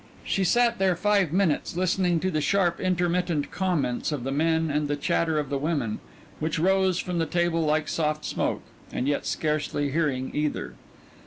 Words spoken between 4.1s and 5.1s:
of the men and the